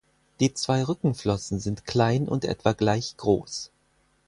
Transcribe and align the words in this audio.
Die 0.39 0.51
zwei 0.55 0.81
Rückenflossen 0.83 1.59
sind 1.59 1.85
klein 1.85 2.27
und 2.27 2.43
etwa 2.43 2.73
gleich 2.73 3.17
groß. 3.17 3.69